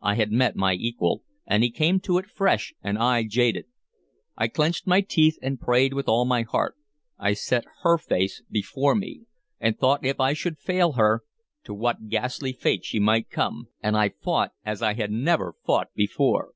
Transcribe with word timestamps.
I 0.00 0.16
had 0.16 0.32
met 0.32 0.56
my 0.56 0.72
equal, 0.74 1.22
and 1.46 1.62
he 1.62 1.70
came 1.70 2.00
to 2.00 2.18
it 2.18 2.26
fresh 2.26 2.74
and 2.82 2.98
I 2.98 3.22
jaded. 3.22 3.66
I 4.36 4.48
clenched 4.48 4.88
my 4.88 5.02
teeth 5.02 5.38
and 5.40 5.60
prayed 5.60 5.94
with 5.94 6.08
all 6.08 6.24
my 6.24 6.42
heart; 6.42 6.74
I 7.16 7.34
set 7.34 7.64
her 7.82 7.96
face 7.96 8.42
before 8.50 8.96
me, 8.96 9.20
and 9.60 9.78
thought 9.78 10.04
if 10.04 10.18
I 10.18 10.32
should 10.32 10.58
fail 10.58 10.94
her 10.94 11.22
to 11.62 11.72
what 11.74 12.08
ghastly 12.08 12.52
fate 12.52 12.84
she 12.84 12.98
might 12.98 13.30
come, 13.30 13.68
and 13.80 13.96
I 13.96 14.08
fought 14.08 14.50
as 14.66 14.82
I 14.82 14.94
had 14.94 15.12
never 15.12 15.54
fought 15.64 15.94
before. 15.94 16.46